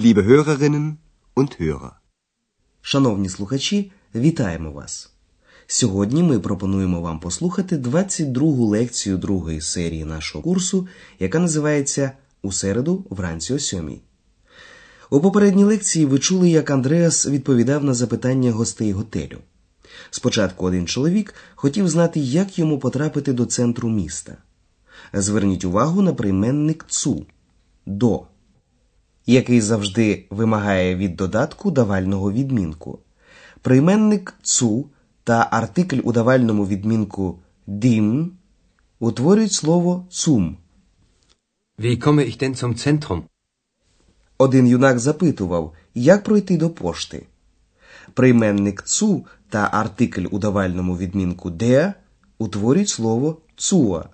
Liebe 0.00 0.24
Hörerinnen 0.24 0.96
und 1.36 1.60
Hörer. 1.60 1.90
Шановні 2.82 3.28
слухачі, 3.28 3.92
вітаємо 4.14 4.72
вас! 4.72 5.12
Сьогодні 5.66 6.22
ми 6.22 6.40
пропонуємо 6.40 7.00
вам 7.00 7.20
послухати 7.20 7.76
22-гу 7.76 8.66
лекцію 8.66 9.18
другої 9.18 9.60
серії 9.60 10.04
нашого 10.04 10.44
курсу, 10.44 10.88
яка 11.18 11.38
називається 11.38 12.12
У 12.42 12.52
середу 12.52 13.04
вранці 13.10 13.54
о 13.54 13.58
сьомій. 13.58 14.00
У 15.10 15.20
попередній 15.20 15.64
лекції 15.64 16.06
ви 16.06 16.18
чули, 16.18 16.50
як 16.50 16.70
Андреас 16.70 17.26
відповідав 17.26 17.84
на 17.84 17.94
запитання 17.94 18.52
гостей 18.52 18.92
готелю. 18.92 19.38
Спочатку 20.10 20.66
один 20.66 20.86
чоловік 20.86 21.34
хотів 21.54 21.88
знати, 21.88 22.20
як 22.20 22.58
йому 22.58 22.78
потрапити 22.78 23.32
до 23.32 23.46
центру 23.46 23.88
міста. 23.88 24.36
Зверніть 25.12 25.64
увагу 25.64 26.02
на 26.02 26.12
прийменник 26.12 26.84
цу 26.88 27.26
до, 27.86 28.26
який 29.26 29.60
завжди 29.60 30.26
вимагає 30.30 30.96
від 30.96 31.16
додатку 31.16 31.70
давального 31.70 32.32
відмінку. 32.32 32.98
Прийменник 33.62 34.34
цу 34.42 34.86
та 35.24 35.48
артикль 35.50 36.00
у 36.04 36.12
давальному 36.12 36.66
відмінку 36.66 37.38
дім 37.66 38.32
утворюють 38.98 39.52
слово 39.52 40.06
цум. 40.10 40.56
Wie 41.78 41.96
komme 41.96 42.24
ich 42.28 42.38
denn 42.38 42.54
zum 42.54 42.74
Zentrum? 42.74 43.22
Один 44.38 44.66
юнак 44.66 44.98
запитував, 44.98 45.74
як 45.94 46.24
пройти 46.24 46.56
до 46.56 46.70
пошти. 46.70 47.26
Прийменник 48.14 48.82
цу 48.82 49.26
та 49.48 49.68
артикль 49.72 50.26
у 50.30 50.38
давальному 50.38 50.96
відмінку 50.96 51.50
де 51.50 51.94
утворюють 52.38 52.88
слово 52.88 53.38
цуа. 53.56 54.04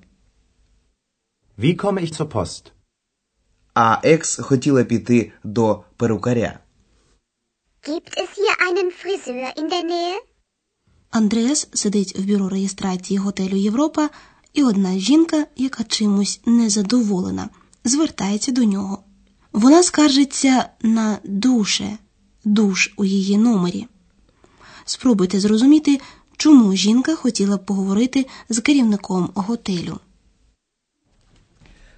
Wie 1.59 1.77
komme 1.77 2.00
ich 2.00 2.12
zur 2.12 2.28
Post? 2.28 2.76
А 3.79 3.98
екс 4.03 4.39
хотіла 4.43 4.85
піти 4.85 5.33
до 5.45 5.84
перукаря. 5.97 6.59
Gibt 7.89 8.12
es 8.23 8.29
hier 8.39 8.55
einen 8.69 8.91
Friseur 8.91 9.48
in 9.57 9.69
der 9.70 9.84
Nähe? 9.84 10.19
Андреас 11.11 11.69
сидить 11.73 12.19
в 12.19 12.25
бюро 12.25 12.48
реєстрації 12.48 13.19
готелю 13.19 13.56
Європа, 13.56 14.11
і 14.53 14.62
одна 14.62 14.98
жінка, 14.98 15.47
яка 15.56 15.84
чимось 15.84 16.41
незадоволена, 16.47 17.48
звертається 17.84 18.53
до 18.53 18.65
нього. 18.65 18.98
Вона 19.53 19.83
скаржиться 19.83 20.69
на 20.83 21.19
душе, 21.25 21.98
душ 22.45 22.95
у 22.97 23.05
її 23.05 23.39
номері. 23.39 23.87
Спробуйте 24.84 25.41
зрозуміти, 25.41 26.00
чому 26.37 26.75
жінка 26.75 27.17
хотіла 27.17 27.56
б 27.56 27.67
поговорити 27.67 28.27
з 28.48 28.61
керівником 28.61 29.31
готелю. 29.34 30.00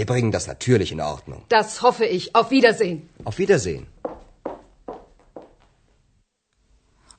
Wir 0.00 0.06
bringen 0.12 0.32
das 0.36 0.46
natürlich 0.52 0.90
in 0.96 1.00
Ordnung. 1.14 1.40
Das 1.58 1.82
hoffe 1.84 2.06
ich. 2.16 2.24
Auf 2.38 2.50
Wiedersehen. 2.56 2.98
Auf 3.28 3.36
Wiedersehen. 3.38 3.84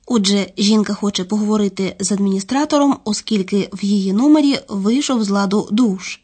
Отже, 0.06 0.52
жінка 0.58 0.94
хоче 0.94 1.24
поговорити 1.24 1.96
з 2.00 2.12
адміністратором, 2.12 2.98
оскільки 3.04 3.70
в 3.72 3.84
її 3.84 4.12
номері 4.12 4.58
вийшов 4.68 5.24
з 5.24 5.28
ладу 5.28 5.68
душ. 5.70 6.20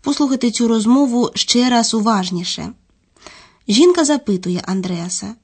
Послухайте 0.00 0.50
цю 0.50 0.68
розмову 0.68 1.30
ще 1.34 1.70
раз 1.70 1.94
уважніше. 1.94 2.72
Жінка 3.68 4.04
запитує 4.04 4.60
Андреаса, 4.64 5.34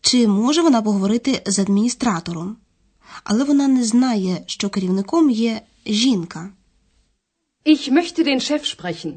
чи 0.00 0.28
може 0.28 0.62
вона 0.62 0.82
поговорити 0.82 1.42
з 1.46 1.58
адміністратором, 1.58 2.56
але 3.24 3.44
вона 3.44 3.68
не 3.68 3.84
знає, 3.84 4.42
що 4.46 4.70
керівником 4.70 5.30
є 5.30 5.62
жінка. 5.86 6.50
Ich 7.66 7.92
möchte 7.92 8.24
den 8.24 8.40
Chef 8.40 8.62
sprechen. 8.76 9.12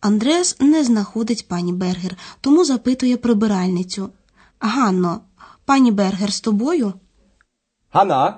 Андреас 0.00 0.60
не 0.60 0.84
знаходить 0.84 1.48
пані 1.48 1.72
Бергер, 1.72 2.16
тому 2.40 2.64
запитує 2.64 3.16
прибиральницю. 3.16 4.10
Ганно, 4.58 5.20
пані 5.64 5.92
Бергер 5.92 6.32
з 6.32 6.40
тобою? 6.40 6.94
Hanna, 7.92 8.34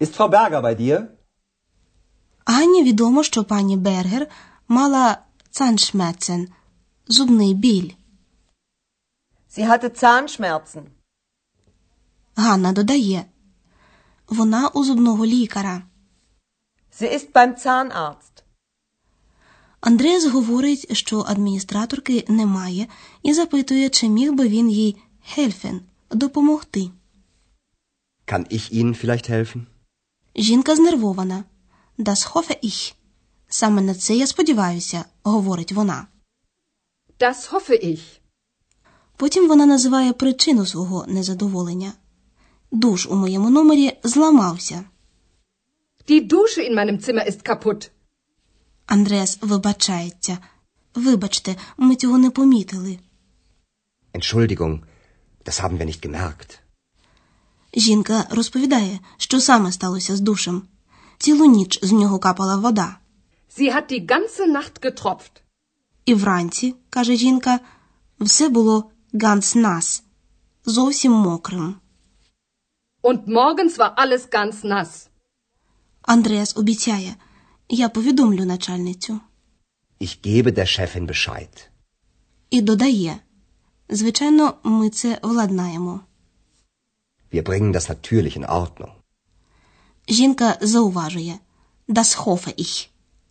ist 0.00 0.16
Frau 0.16 0.30
Berger 0.30 0.62
bei 0.62 0.80
dir? 0.80 1.06
Ганні 2.46 2.84
відомо, 2.84 3.22
що 3.22 3.44
пані 3.44 3.76
Бергер 3.76 4.26
мала 4.68 5.18
Zahnschmerzen– 5.50 6.48
зубний 7.08 7.54
біль. 7.54 7.90
Sie 9.56 9.68
hatte 9.68 10.02
Zahnschmerzen. 10.02 10.84
Ганна 12.36 12.72
додає. 12.72 13.24
Вона 14.28 14.68
у 14.68 14.84
зубного 14.84 15.26
лікаря. 15.26 15.82
Sie 17.00 17.14
ist 17.14 17.32
beim 17.32 17.56
Zahnarzt. 17.56 18.41
Андреас 19.82 20.26
говорить, 20.26 20.96
що 20.96 21.24
адміністраторки 21.28 22.24
немає, 22.28 22.86
і 23.22 23.32
запитує, 23.32 23.88
чи 23.88 24.08
міг 24.08 24.32
би 24.32 24.48
він 24.48 24.70
їй 24.70 24.96
helfen 25.24 25.80
допомогти. 26.10 26.90
Kann 28.26 28.46
ich 28.52 28.72
Ihnen 28.74 29.04
vielleicht 29.04 29.30
helfen? 29.30 29.60
Жінка 30.36 30.76
знервована. 30.76 31.44
Das 31.98 32.32
hoffe 32.32 32.56
ich. 32.64 32.94
Саме 33.48 33.82
на 33.82 33.94
це 33.94 34.16
я 34.16 34.26
сподіваюся, 34.26 35.04
говорить 35.22 35.72
вона. 35.72 36.06
Das 37.20 37.52
hoffe 37.52 37.86
ich. 37.86 38.20
Потім 39.16 39.48
вона 39.48 39.66
називає 39.66 40.12
причину 40.12 40.66
свого 40.66 41.04
незадоволення. 41.08 41.92
Душ 42.70 43.06
у 43.06 43.14
моєму 43.14 43.50
номері 43.50 43.98
зламався. 44.04 44.84
Die 46.08 46.28
Dusche 46.28 46.70
in 46.70 46.74
meinem 46.74 46.98
Zimmer 47.00 47.26
ist 47.30 47.42
kaputt. 47.42 47.90
Андреас 48.86 49.38
вибачається. 49.40 50.38
Вибачте, 50.94 51.56
ми 51.76 51.96
цього 51.96 52.18
не 52.18 52.30
помітили. 52.30 52.98
Entschuldigung, 54.14 54.80
das 55.44 55.60
haben 55.62 55.78
wir 55.78 55.86
nicht 55.86 56.06
gemerkt. 56.06 56.58
Жінка 57.74 58.26
розповідає, 58.30 59.00
що 59.16 59.40
саме 59.40 59.72
сталося 59.72 60.16
з 60.16 60.20
душем. 60.20 60.62
Цілу 61.18 61.44
ніч 61.44 61.78
з 61.82 61.92
нього 61.92 62.18
капала 62.18 62.56
вода. 62.56 62.96
Sie 63.58 63.74
hat 63.74 63.92
die 63.92 64.06
ganze 64.06 64.46
Nacht 64.46 64.80
getropft. 64.84 65.42
І 66.04 66.14
вранці, 66.14 66.74
каже 66.90 67.16
жінка, 67.16 67.60
все 68.20 68.48
було 68.48 68.90
ганс 69.12 69.54
нас, 69.54 70.02
зовсім 70.64 71.12
мокрим. 71.12 71.74
Und 73.02 73.28
morgens 73.28 73.76
war 73.78 73.94
alles 73.94 74.28
ganz 74.30 74.64
nass. 74.64 75.08
Андреас 76.02 76.56
обіцяє, 76.56 77.14
я 77.76 77.88
повідомлю 77.88 78.44
начальницю. 78.44 79.20
Ich 80.00 80.20
gebe 80.24 80.50
der 80.50 80.66
Chefin 80.66 81.06
Bescheid. 81.06 81.68
І 82.50 82.60
додає, 82.60 83.16
звичайно, 83.88 84.54
ми 84.62 84.90
це 84.90 85.18
владнаємо. 85.22 86.00
Wir 87.32 87.42
bringen 87.42 87.72
das 87.72 87.90
natürlich 87.90 88.38
in 88.38 88.46
Ordnung. 88.46 88.92
Жінка 90.08 90.58
зауважує 90.60 91.34
Das 91.88 92.24
hoffe 92.24 92.60
ich. 92.60 92.88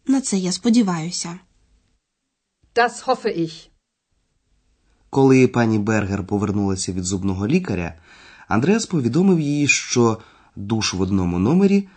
На 0.08 0.22
це 0.22 0.38
я 0.38 0.52
сподіваюся. 0.52 1.40
Das 2.76 3.06
hoffe 3.06 3.40
ich. 3.40 3.70
Коли 5.10 5.48
пані 5.48 5.80
Бергер 5.80 6.28
повернулася 6.28 6.94
від 6.94 7.04
зубного 7.04 7.48
лікаря, 7.48 7.94
Андреас 8.48 8.86
повідомив 8.86 9.40
їй, 9.40 9.68
що 9.68 10.18
душ 10.56 10.94
в 10.94 11.02
одному 11.02 11.40
номері 11.40 11.88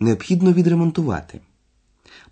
необхідно 0.00 0.52
відремонтувати. 0.52 1.40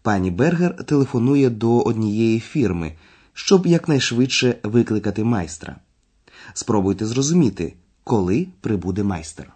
Пані 0.06 0.30
Бергер 0.30 0.84
телефонує 0.84 1.50
до 1.50 1.80
однієї 1.80 2.40
фірми, 2.40 2.92
щоб 3.32 3.66
якнайшвидше 3.66 4.56
викликати 4.62 5.24
майстра. 5.24 5.76
Спробуйте 6.54 7.06
зрозуміти, 7.06 7.74
коли 8.04 8.48
прибуде 8.60 9.02
майстер. 9.02 9.52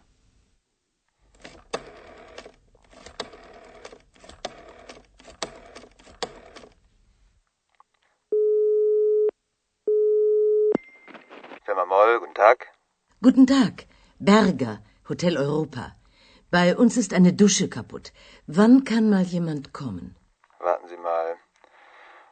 Tag. 12.40 12.58
Guten 13.22 13.46
Tag, 13.54 13.74
Berger, 14.20 14.76
Hotel 15.08 15.34
Europa. 15.44 15.84
Bei 16.52 16.68
uns 16.82 16.92
ist 17.02 17.12
eine 17.18 17.32
Dusche 17.40 17.66
kaputt. 17.76 18.06
Wann 18.58 18.74
kann 18.90 19.04
mal 19.14 19.24
jemand 19.36 19.64
kommen? 19.80 20.06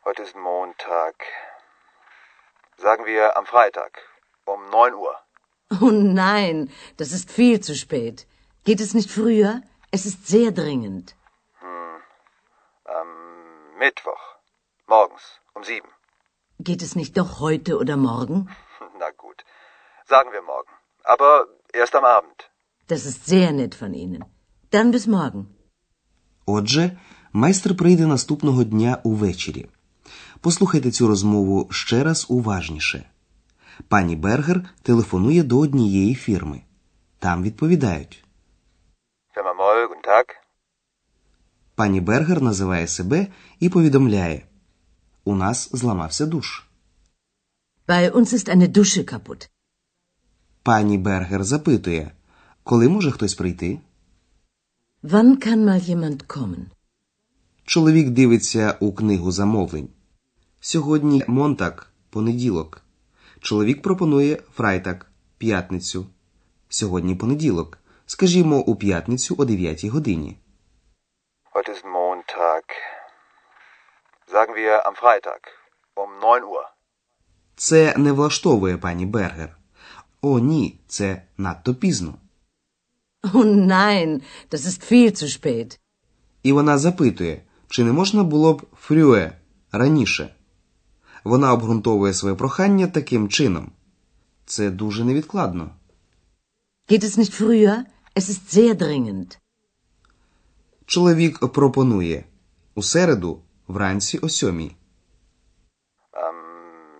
Warten 0.03 0.25
Sie 0.25 0.33
mal. 0.33 0.33
Heute 0.33 0.33
ist 0.33 0.35
Montag. 0.35 1.15
Sagen 2.77 3.05
wir 3.05 3.37
am 3.37 3.45
Freitag. 3.45 3.91
Um 4.45 4.69
9 4.69 4.93
Uhr. 4.93 5.15
Oh 5.81 5.91
nein, 5.91 6.69
das 6.97 7.11
ist 7.11 7.31
viel 7.31 7.59
zu 7.59 7.75
spät. 7.75 8.27
Geht 8.65 8.81
es 8.81 8.93
nicht 8.93 9.09
früher? 9.09 9.61
Es 9.91 10.05
ist 10.05 10.27
sehr 10.27 10.51
dringend. 10.51 11.15
Am 12.85 13.07
Mittwoch. 13.79 14.23
Morgens 14.87 15.23
um 15.55 15.63
7. 15.63 15.87
Geht 16.59 16.81
es 16.81 16.95
nicht 16.95 17.17
doch 17.17 17.39
heute 17.39 17.77
oder 17.77 17.97
morgen? 17.97 18.49
Na 18.99 19.09
gut. 19.11 19.43
Sagen 20.05 20.31
wir 20.31 20.41
morgen. 20.41 20.71
Aber 21.03 21.47
erst 21.73 21.95
am 21.95 22.05
Abend. 22.05 22.49
Das 22.87 23.05
ist 23.05 23.25
sehr 23.25 23.51
nett 23.51 23.75
von 23.75 23.93
Ihnen. 23.93 24.25
Dann 24.71 24.91
bis 24.91 25.07
morgen. 25.07 25.55
Отже, 26.45 26.97
майстер 27.31 27.73
прийде 27.73 28.05
наступного 28.05 28.65
дня 28.65 28.99
увечері. 29.03 29.69
Послухайте 30.40 30.90
цю 30.90 31.08
розмову 31.08 31.68
ще 31.70 32.04
раз 32.04 32.26
уважніше. 32.28 33.10
Пані 33.88 34.16
Бергер 34.16 34.70
телефонує 34.82 35.42
до 35.42 35.58
однієї 35.58 36.14
фірми. 36.14 36.62
Там 37.18 37.42
відповідають. 37.42 38.24
Пані 41.74 42.00
Бергер 42.00 42.42
називає 42.42 42.86
себе 42.86 43.26
і 43.60 43.68
повідомляє: 43.68 44.46
У 45.24 45.34
нас 45.34 45.70
зламався 45.72 46.26
душ. 46.26 46.64
Bei 47.88 48.10
uns 48.10 48.32
ist 48.32 48.48
eine 48.48 48.68
Dusche 48.68 49.04
kaputt. 49.04 49.48
Пані 50.62 50.98
Бергер 50.98 51.44
запитує, 51.44 52.10
коли 52.62 52.88
може 52.88 53.10
хтось 53.10 53.34
прийти? 53.34 53.80
Wann 55.02 55.46
kann 55.46 55.64
mal 55.64 55.90
jemand 55.90 56.26
kommen? 56.26 56.64
Чоловік 57.64 58.10
дивиться 58.10 58.76
у 58.80 58.92
книгу 58.92 59.32
замовлень. 59.32 59.88
Сьогодні 60.70 61.24
Монтак, 61.26 61.90
понеділок. 62.10 62.82
Чоловік 63.40 63.82
пропонує 63.82 64.42
Фрайтак, 64.54 65.06
п'ятницю. 65.38 66.06
Сьогодні 66.68 67.14
понеділок. 67.14 67.78
Скажімо, 68.06 68.58
у 68.58 68.76
п'ятницю 68.76 69.34
о 69.38 69.44
9 69.44 69.84
годині. 69.84 70.36
Heute 71.54 71.70
ist 71.70 71.84
Montag. 71.84 72.64
Sagen 74.32 74.54
wir 74.54 74.86
am 74.88 74.94
Freitag. 75.02 75.40
Um 75.96 76.20
9 76.20 76.42
Uhr. 76.42 76.64
Це 77.56 77.94
не 77.96 78.12
влаштовує 78.12 78.76
пані 78.76 79.06
Бергер. 79.06 79.56
О, 80.22 80.38
ні, 80.38 80.80
це 80.86 81.22
надто 81.38 81.74
пізно. 81.74 82.14
Oh 83.22 83.66
nein, 83.66 84.22
das 84.50 84.58
ist 84.58 84.92
viel 84.92 85.10
zu 85.10 85.26
spät. 85.38 85.78
І 86.42 86.52
вона 86.52 86.78
запитує, 86.78 87.42
чи 87.68 87.84
не 87.84 87.92
можна 87.92 88.24
було 88.24 88.54
б 88.54 88.62
фрюе 88.76 89.32
раніше. 89.72 90.34
Вона 91.24 91.52
обґрунтовує 91.52 92.14
своє 92.14 92.34
прохання 92.34 92.86
таким 92.86 93.28
чином. 93.28 93.70
Це 94.46 94.70
дуже 94.70 95.04
невідкладно. 95.04 95.70
Geht 96.88 97.04
es 97.04 97.18
nicht 97.18 97.42
früher? 97.42 97.84
Es 98.16 98.28
ist 98.30 98.58
sehr 98.58 98.74
dringend. 98.74 99.38
Чоловік 100.86 101.48
пропонує 101.52 102.24
у 102.74 102.82
середу 102.82 103.40
вранці 103.68 104.18
о 104.18 104.28
сьомій. 104.28 104.76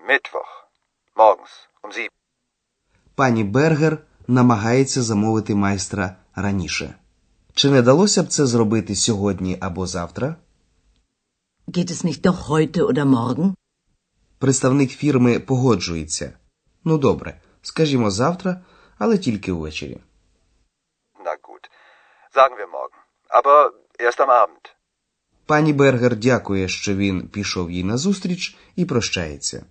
Mittwoch. 0.09 0.53
Morgens 1.17 1.69
um 1.83 1.93
7. 1.93 2.09
Пані 3.15 3.45
Бергер 3.45 3.99
намагається 4.29 5.03
замовити 5.03 5.55
майстра 5.55 6.17
раніше. 6.35 6.95
Чи 7.55 7.71
не 7.71 7.83
далося 7.83 8.23
б 8.23 8.29
це 8.29 8.47
зробити 8.47 8.97
сьогодні 8.97 9.59
або 9.61 9.87
завтра? 9.87 10.37
Geht 11.69 11.91
es 11.91 12.05
nicht 12.05 12.23
doch 12.23 12.49
heute 12.49 12.83
oder 12.83 13.05
morgen? 13.05 13.55
Представник 14.39 14.91
фірми 14.91 15.39
погоджується. 15.39 16.33
Ну 16.85 16.99
добре, 16.99 17.41
скажімо 17.63 18.11
завтра, 18.11 18.61
але 18.99 19.19
тільки 19.19 19.53
ввечері. 19.53 19.99
Na 21.25 21.35
gut. 21.47 21.65
Sagen 22.35 22.55
wir 22.61 22.69
morgen. 22.77 23.01
Aber 23.31 23.71
erst 23.99 24.21
am 24.21 24.31
Abend. 24.31 24.65
Пані 25.47 25.73
Бергер 25.73 26.17
дякує, 26.17 26.69
що 26.69 26.97
він 26.97 27.29
пішов 27.29 27.71
їй 27.71 27.85
назустріч 27.85 28.57
і 28.77 28.85
прощається. 28.85 29.65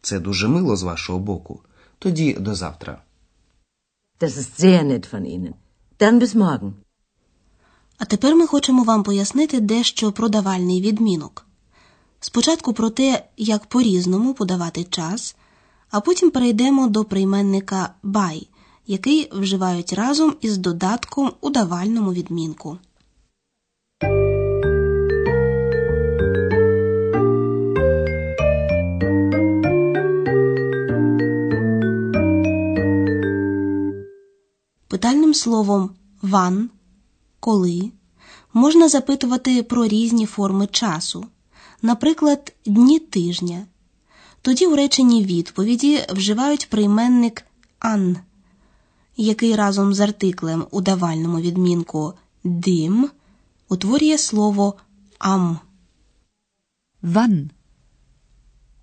Це 0.00 0.18
дуже 0.18 0.48
мило 0.48 0.76
з 0.76 0.82
вашого 0.82 1.18
боку. 1.18 1.62
Тоді 1.98 2.32
до 2.34 2.54
завтра. 2.54 3.02
Das 4.20 4.28
ist 4.28 4.60
sehr 4.60 4.82
nett 4.82 5.12
von 5.12 5.24
Ihnen. 5.26 5.54
Dann 5.98 6.20
bis 6.20 6.34
morgen. 6.34 6.72
А 7.98 8.04
тепер 8.04 8.36
ми 8.36 8.46
хочемо 8.46 8.84
вам 8.84 9.02
пояснити 9.02 9.60
дещо 9.60 10.12
про 10.12 10.28
давальний 10.28 10.80
відмінок. 10.80 11.43
Спочатку 12.26 12.72
про 12.72 12.90
те, 12.90 13.24
як 13.36 13.66
по-різному 13.66 14.34
подавати 14.34 14.84
час, 14.84 15.36
а 15.90 16.00
потім 16.00 16.30
перейдемо 16.30 16.88
до 16.88 17.04
прийменника 17.04 17.94
by, 18.04 18.46
який 18.86 19.30
вживають 19.32 19.92
разом 19.92 20.36
із 20.40 20.58
додатком 20.58 21.32
у 21.40 21.50
давальному 21.50 22.12
відмінку. 22.12 22.78
Питальним 34.88 35.34
словом 35.34 35.90
ван 36.22 36.70
коли 37.40 37.90
можна 38.52 38.88
запитувати 38.88 39.62
про 39.62 39.86
різні 39.86 40.26
форми 40.26 40.66
часу, 40.66 41.26
наприклад, 41.84 42.52
дні 42.66 42.98
тижня. 42.98 43.66
Тоді 44.42 44.66
у 44.66 44.76
реченні 44.76 45.24
відповіді 45.24 46.00
вживають 46.10 46.70
прийменник 46.70 47.46
ан, 47.78 48.16
який 49.16 49.56
разом 49.56 49.94
з 49.94 50.00
артиклем 50.00 50.66
у 50.70 50.80
давальному 50.80 51.40
відмінку 51.40 52.14
дим 52.44 53.10
утворює 53.68 54.18
слово 54.18 54.74
ам. 55.18 55.58
Wann? 57.02 57.50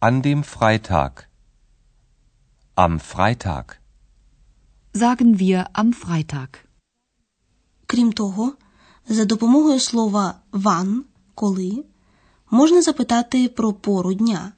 An 0.02 0.22
dem 0.22 0.44
Freitag. 0.44 1.12
Am 2.76 3.00
Freitag. 3.14 3.66
Sagen 4.94 5.42
wir 5.42 5.66
am 5.74 5.94
Freitag. 6.06 6.50
Крім 7.86 8.12
того, 8.14 8.54
за 9.08 9.26
допомогою 9.26 9.80
слова 9.80 10.36
ван 10.52 11.06
коли 11.36 11.84
можна 12.52 12.82
запитати 12.82 13.50
про 13.50 13.74
пору 13.74 14.14
дня. 14.14 14.52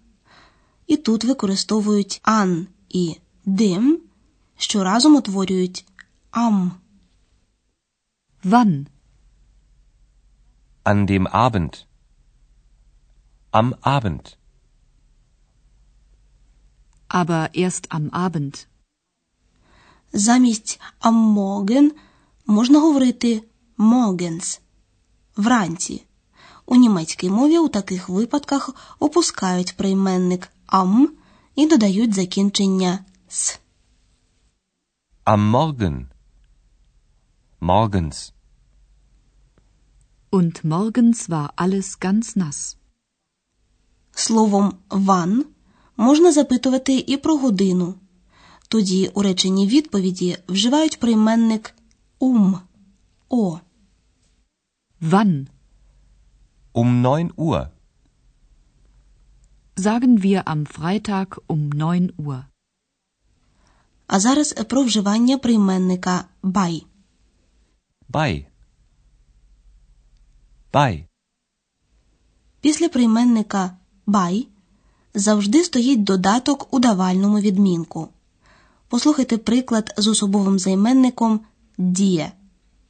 І 0.87 0.97
тут 0.97 1.23
використовують 1.23 2.19
ан 2.23 2.67
і 2.89 3.15
дим, 3.45 4.01
що 4.57 4.83
разом 4.83 5.15
утворюють 5.15 5.85
ам. 6.31 6.71
Wann? 8.45 8.85
An 10.83 11.05
dem 11.09 11.27
Abend. 11.31 11.85
Am 13.51 13.73
Abend. 13.81 14.35
Aber 17.09 17.49
erst 17.55 17.87
am 17.89 18.09
Abend. 18.09 18.65
Замість 20.13 20.81
аммоген 20.99 21.91
можна 22.45 22.79
говорити 22.79 23.43
могенс 23.77 24.61
вранці. 25.35 26.03
У 26.65 26.75
німецькій 26.75 27.29
мові 27.29 27.57
у 27.57 27.67
таких 27.67 28.09
випадках 28.09 28.69
опускають 28.99 29.77
прийменник 29.77 30.49
ам 30.65 31.09
і 31.55 31.67
додають 31.67 32.13
закінчення 32.13 32.99
с. 33.29 33.59
Am 35.25 35.51
Morgen. 35.51 36.05
Morgens. 37.61 38.33
Und 40.31 40.65
morgens 40.65 41.29
war 41.29 41.49
alles 41.55 41.99
ganz 41.99 42.37
nass. 42.37 42.77
Словом 44.15 44.73
ван 44.89 45.45
можна 45.97 46.31
запитувати 46.31 47.03
і 47.07 47.17
про 47.17 47.37
годину. 47.37 47.95
Тоді 48.67 49.11
у 49.13 49.21
реченні 49.21 49.67
відповіді 49.67 50.37
вживають 50.47 50.99
прийменник 50.99 51.75
ум 52.19 52.59
о. 53.29 53.59
Wann? 55.01 55.47
Um 56.75 57.03
9 57.03 57.33
Uhr. 57.37 57.71
Sagen 59.75 60.23
wir 60.23 60.47
am 60.47 60.65
Freitag 60.65 61.39
um 61.47 61.69
9 61.69 62.13
Uhr. 62.17 62.43
А 64.07 64.19
зараз 64.19 64.53
про 64.53 64.83
вживання 64.83 65.37
прийменника 65.37 66.25
бай. 66.43 66.85
Bei. 68.09 68.45
Bei. 70.73 71.05
Після 72.61 72.89
прийменника 72.89 73.77
бай 74.05 74.47
завжди 75.13 75.63
стоїть 75.63 76.03
додаток 76.03 76.73
у 76.73 76.79
давальному 76.79 77.39
відмінку. 77.39 78.09
Послухайте 78.87 79.37
приклад 79.37 79.93
з 79.97 80.07
особовим 80.07 80.59
займенником 80.59 81.39
діє 81.77 82.31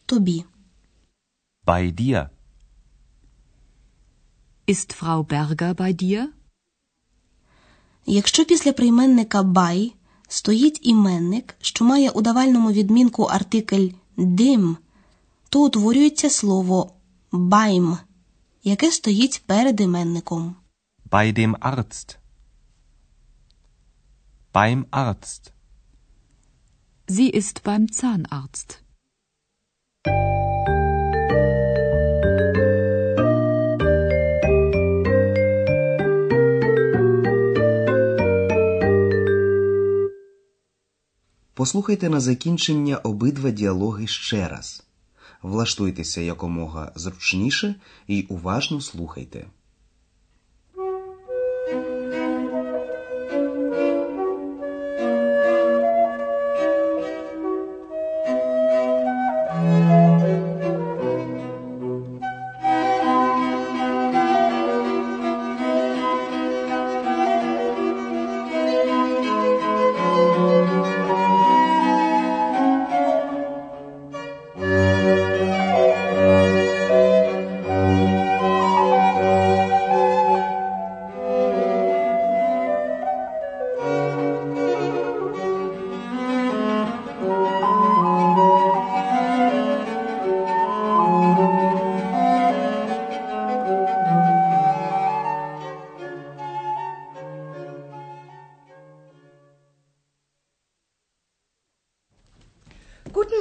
тобі. 0.05 0.45
Bei 1.65 2.01
dir. 2.01 2.32
Ist 4.65 4.93
Frau 4.93 5.23
Berger 5.23 5.73
bei 5.75 5.93
dir? 5.93 6.27
Якщо 8.05 8.45
після 8.45 8.73
прийменника 8.73 9.43
бай 9.43 9.95
стоїть 10.27 10.79
іменник, 10.83 11.55
що 11.61 11.85
має 11.85 12.09
у 12.09 12.21
давальному 12.21 12.71
відмінку 12.71 13.23
артикль 13.23 13.87
дим, 14.17 14.77
то 15.49 15.65
утворюється 15.65 16.29
слово 16.29 16.93
байм, 17.31 17.97
яке 18.63 18.91
стоїть 18.91 19.43
перед 19.45 19.81
іменником. 19.81 20.55
Bei 21.09 21.37
dem 21.39 21.55
Arzt. 21.57 22.17
Beim 24.53 24.85
Arzt. 24.91 25.51
Sie 27.07 27.29
ist 27.35 27.63
beim 27.63 27.87
Zahnarzt. 27.89 28.82
Послухайте 41.63 42.09
на 42.09 42.19
закінчення 42.19 42.97
обидва 42.97 43.51
діалоги 43.51 44.07
ще 44.07 44.47
раз. 44.47 44.83
Влаштуйтеся 45.41 46.21
якомога 46.21 46.91
зручніше 46.95 47.75
і 48.07 48.21
уважно 48.21 48.81
слухайте. 48.81 49.45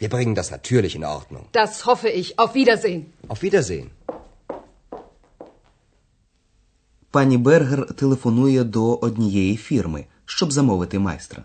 Wir 0.00 0.10
bringen 0.10 0.34
das 0.34 0.50
natürlich 0.50 0.94
in 0.94 1.04
Ordnung. 1.04 1.48
Das 1.52 1.86
hoffe 1.86 2.08
ich. 2.08 2.38
Auf 2.38 2.54
Wiedersehen. 2.54 3.12
Auf 3.28 3.42
Wiedersehen. 3.42 3.90
Пані 7.10 7.38
Бергер 7.38 7.94
телефонує 7.94 8.64
до 8.64 8.94
однієї 8.96 9.56
фірми, 9.56 10.06
щоб 10.24 10.52
замовити 10.52 10.98
майстра. 10.98 11.42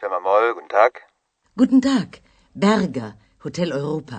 Firma 0.00 0.20
Moll, 0.20 0.54
guten 0.56 0.70
Tag. 0.78 0.92
Guten 1.56 1.80
Tag, 1.80 2.08
Berger, 2.54 3.12
Hotel 3.38 3.72
Europa. 3.72 4.18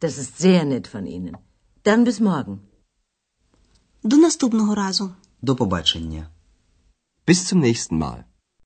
Das 0.00 0.18
ist 0.18 0.38
sehr 0.38 0.64
nett 0.64 0.86
von 0.86 1.06
Ihnen. 1.06 1.36
Dann 1.82 2.04
bis 2.04 2.20
morgen. 2.20 2.60
До 4.02 4.16
наступного 4.16 4.74
разу. 4.74 5.14
До 5.42 5.56
побачення. 5.56 6.30
Bis 7.26 7.44
zum 7.46 7.60
nächsten 7.60 7.98
Mal. 7.98 8.24